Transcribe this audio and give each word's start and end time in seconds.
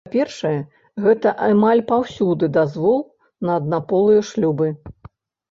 Па-першае, 0.05 0.53
гэта 1.03 1.33
амаль 1.47 1.83
паўсюдны 1.91 2.49
дазвол 2.57 2.97
на 3.49 3.55
аднаполыя 3.61 4.27
шлюбы. 4.33 4.73